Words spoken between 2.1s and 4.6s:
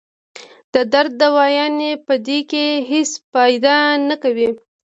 دې کښې هېڅ فائده نۀ کوي